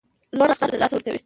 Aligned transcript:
ځوان 0.37 0.49
اشخاص 0.51 0.69
له 0.71 0.79
لاسه 0.81 0.93
ورکوي. 0.95 1.19